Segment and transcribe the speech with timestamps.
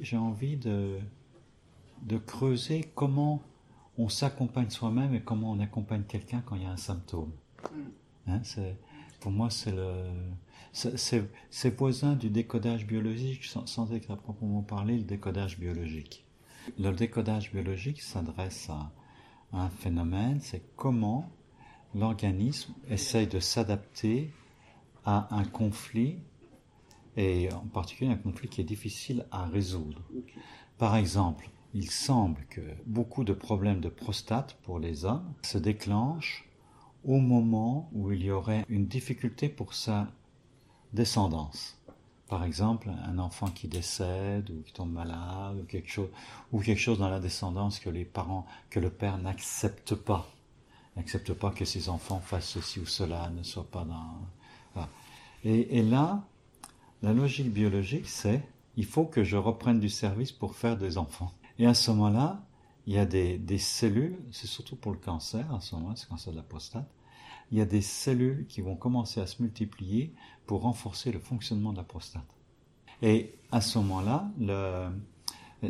[0.00, 0.98] j'ai envie de,
[2.26, 3.42] creuser comment
[3.98, 7.32] on s'accompagne soi-même et comment on accompagne quelqu'un quand il y a un symptôme.
[8.26, 8.40] Hein,
[9.20, 10.04] pour moi, c'est le,
[11.76, 16.24] voisin du décodage biologique, sans, sans être à proprement parler le décodage biologique.
[16.78, 18.90] Le décodage biologique s'adresse à
[19.52, 21.30] un phénomène, c'est comment
[21.94, 24.30] l'organisme essaye de s'adapter
[25.04, 26.18] à un conflit,
[27.16, 30.02] et en particulier un conflit qui est difficile à résoudre.
[30.78, 36.48] Par exemple, il semble que beaucoup de problèmes de prostate pour les hommes se déclenchent
[37.04, 40.08] au moment où il y aurait une difficulté pour sa
[40.92, 41.78] descendance.
[42.28, 46.10] Par exemple, un enfant qui décède ou qui tombe malade ou quelque chose,
[46.52, 50.28] ou quelque chose dans la descendance que les parents, que le père n'accepte pas,
[50.96, 54.84] n'accepte pas que ses enfants fassent ceci ou cela, ne soient pas dans.
[55.42, 56.22] Et, et là,
[57.02, 58.42] la logique biologique, c'est
[58.76, 61.32] il faut que je reprenne du service pour faire des enfants.
[61.58, 62.46] Et à ce moment-là,
[62.86, 66.10] il y a des, cellules, c'est surtout pour le cancer, à ce moment-là, c'est le
[66.10, 66.90] cancer de la prostate,
[67.50, 70.14] il y a des cellules qui vont commencer à se multiplier
[70.46, 72.26] pour renforcer le fonctionnement de la prostate.
[73.02, 74.30] Et à ce moment-là,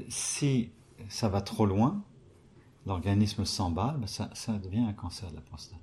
[0.09, 0.71] si
[1.09, 2.03] ça va trop loin,
[2.87, 5.79] l'organisme s'emballe, ben ça, devient un cancer de la prostate.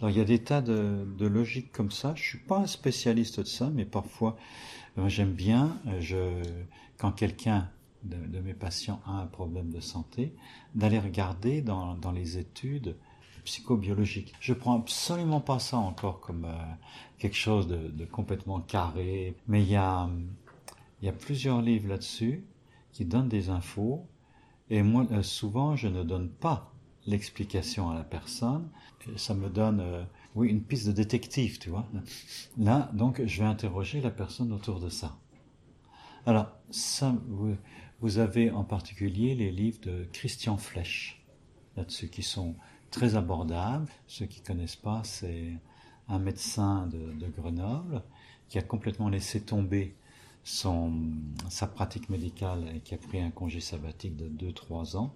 [0.00, 2.14] Alors il y a des tas de, logiques comme ça.
[2.16, 4.36] Je suis pas un spécialiste de ça, mais parfois
[5.06, 6.42] j'aime bien, je,
[6.98, 7.68] quand quelqu'un
[8.04, 10.34] de, mes patients a un problème de santé,
[10.74, 12.96] d'aller regarder dans, les études
[13.44, 14.34] psychobiologique.
[14.40, 16.56] Je prends absolument pas ça encore comme euh,
[17.18, 20.08] quelque chose de, complètement carré, mais il y a,
[21.18, 22.44] plusieurs livres là-dessus
[22.92, 24.06] qui donnent des infos,
[24.68, 26.72] et moi, euh, souvent, je ne donne pas
[27.06, 28.68] l'explication à la personne,
[29.16, 31.88] ça me donne, euh, oui, une piste de détective, tu vois.
[32.58, 35.16] Là, donc, je vais interroger la personne autour de ça.
[36.26, 37.16] Alors, ça,
[38.00, 41.24] vous, avez en particulier les livres de Christian Flech
[41.76, 42.54] là-dessus, qui sont
[42.90, 43.88] très abordable.
[44.06, 45.54] Ceux qui connaissent pas, c'est
[46.08, 48.02] un médecin de, de, Grenoble
[48.48, 49.94] qui a complètement laissé tomber
[50.44, 55.14] sa pratique médicale et qui a pris un congé sabbatique de 2-3 ans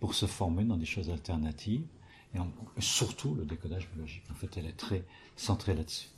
[0.00, 1.86] pour se former dans des choses alternatives
[2.34, 4.24] et surtout le décodage biologique.
[4.30, 5.04] En fait, elle est très
[5.36, 6.08] centrée là-dessus.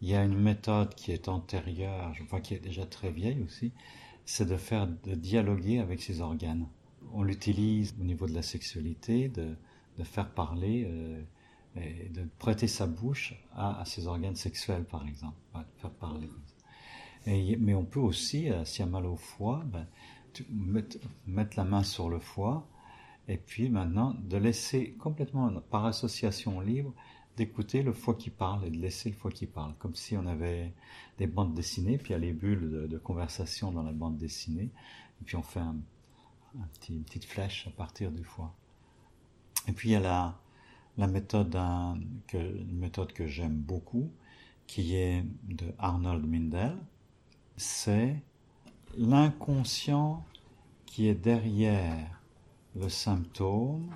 [0.00, 3.42] Il y a une méthode qui est antérieure, je crois qui est déjà très vieille
[3.42, 3.72] aussi,
[4.24, 6.66] c'est de faire de dialoguer avec ses organes.
[7.12, 9.54] On l'utilise au niveau de la sexualité, de,
[9.98, 11.22] de faire parler euh,
[11.76, 15.36] et de prêter sa bouche à, à, ses organes sexuels, par exemple,
[15.78, 16.28] faire parler.
[17.26, 19.86] Mais on peut aussi, euh, s'il y a mal au foie, ben,
[21.26, 22.66] mettre, la main sur le foie
[23.28, 26.92] et puis maintenant de laisser complètement par association libre
[27.36, 30.26] d'écouter le foie qui parle et de laisser le foie qui parle, comme si on
[30.26, 30.72] avait
[31.18, 34.70] des bandes dessinées, puis il y a les bulles de, conversation dans la bande dessinée,
[35.20, 35.60] et puis on fait
[36.88, 38.54] une petite flèche à partir du foie.
[39.66, 40.34] Et puis il y a
[40.96, 41.58] la, méthode,
[42.28, 44.12] que, une méthode que j'aime beaucoup,
[44.66, 46.76] qui est de Arnold Mindel.
[47.56, 48.16] C'est
[48.96, 50.24] l'inconscient
[50.86, 52.20] qui est derrière
[52.74, 53.90] le symptôme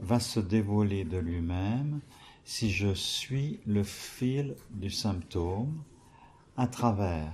[0.00, 2.00] va se dévoiler de lui-même
[2.44, 5.82] si je suis le fil du symptôme
[6.56, 7.32] à travers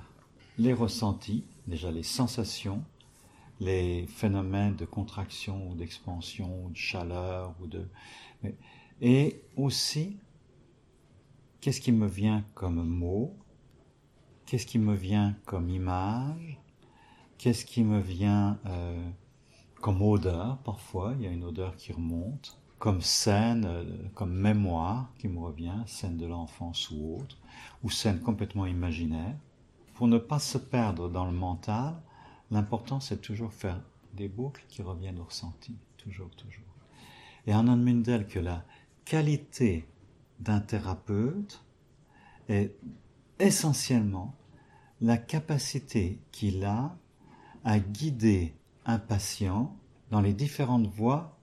[0.59, 2.83] les ressentis, déjà les sensations,
[3.61, 7.87] les phénomènes de contraction ou d'expansion de chaleur ou de
[9.01, 10.19] et aussi
[11.61, 13.35] qu'est-ce qui me vient comme mot?
[14.47, 16.61] Qu'est-ce qui me vient comme image?
[17.39, 19.11] Qu'est-ce qui me vient euh,
[19.81, 21.15] comme odeur parfois?
[21.19, 22.59] Il y a une odeur qui remonte.
[22.79, 27.39] Comme scène euh, comme mémoire qui me revient scène de l'enfance ou autre
[27.83, 29.37] ou scène complètement imaginaire.
[29.95, 31.95] Pour ne pas se perdre dans le mental
[32.51, 33.81] L'important, c'est toujours faire
[34.15, 36.65] des boucles qui reviennent au ressenti, toujours, toujours.
[37.47, 38.65] Et Anand Mindel que la
[39.05, 39.87] qualité
[40.39, 41.63] d'un thérapeute
[42.49, 42.75] est
[43.39, 44.35] essentiellement
[45.01, 46.97] la capacité qu'il a
[47.65, 48.55] à guider
[48.85, 49.77] un patient
[50.11, 51.39] dans les différentes voies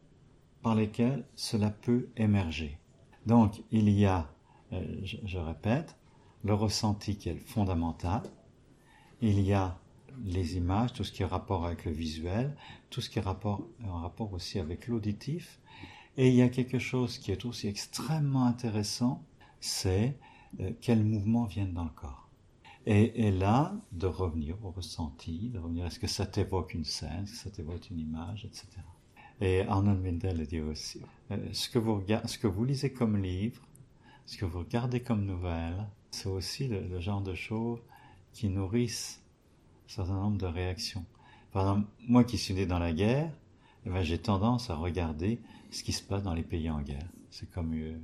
[0.62, 2.80] par lesquelles cela peut émerger.
[3.26, 4.32] Donc, il y a,
[4.72, 5.96] euh, je, répète,
[6.44, 8.24] le ressenti qui est fondamental,
[9.22, 9.78] il y a
[10.24, 12.56] les images, tout ce qui est rapport avec le visuel,
[12.90, 15.60] tout ce qui est rapport, en rapport aussi avec l'auditif.
[16.18, 19.24] Et il y a quelque chose qui est aussi extrêmement intéressant,
[19.60, 20.33] c'est euh,
[20.82, 22.30] quels mouvements viennent dans le corps?
[22.86, 27.32] Et, là, de revenir au ressenti, de revenir, est-ce que ça t'évoque une scène, est-ce
[27.32, 28.68] que ça t'évoque une image, etc.
[29.40, 31.02] Et Arnold Mindel dit aussi,
[31.32, 33.62] euh, ce, que vous lisez comme livre,
[34.26, 37.80] ce que vous regardez comme nouvelle, c'est aussi le, genre de choses
[38.34, 39.24] qui nourrissent
[39.88, 41.06] certain nombre de réactions.
[41.52, 43.32] Par exemple, moi qui suis né dans la guerre,
[43.86, 45.40] eh ben, j'ai tendance à regarder
[45.72, 47.08] ce qui se passe dans les pays en guerre.
[47.30, 47.98] C'est comme euh,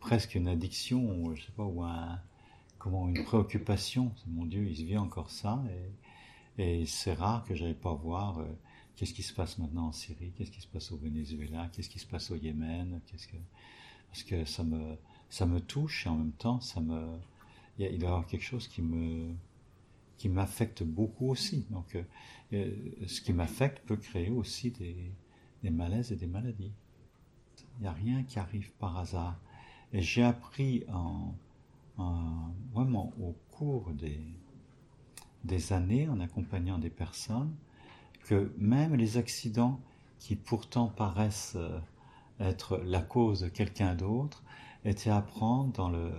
[0.00, 2.20] presque une addiction, ou, je sais pas, ou un,
[2.78, 4.12] comment une préoccupation.
[4.26, 5.62] Mon Dieu, il se vit encore ça,
[6.58, 8.46] et, c'est rare que j'aille pas voir euh,
[8.96, 12.00] qu'est-ce qui se passe maintenant en Syrie, qu'est-ce qui se passe au Venezuela, qu'est-ce qui
[12.00, 13.00] se passe au Yémen,
[14.08, 14.96] parce que ça me
[15.30, 17.18] ça me touche et en même temps ça me
[17.78, 19.36] il doit y avoir quelque chose qui me
[20.18, 21.64] qui m'affecte beaucoup aussi.
[21.70, 22.02] Donc, euh,
[22.52, 22.74] euh,
[23.06, 25.12] ce qui m'affecte peut créer aussi des,
[25.62, 26.72] des, malaises et des maladies.
[27.78, 29.40] Il n'y a rien qui arrive par hasard.
[29.92, 31.34] Et j'ai appris en,
[31.96, 33.90] en, vraiment au cours
[35.44, 37.54] des, années, en accompagnant des personnes,
[38.24, 39.80] que même les accidents
[40.18, 41.80] qui pourtant paraissent euh,
[42.40, 44.42] être la cause de quelqu'un d'autre
[44.84, 46.12] étaient à prendre dans le,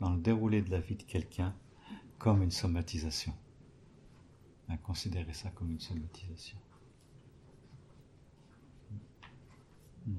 [0.00, 1.54] dans le déroulé de la vie de quelqu'un
[2.18, 3.34] comme une somatisation
[4.68, 6.58] à considérer ça comme une somatisation.
[10.06, 10.12] Mm.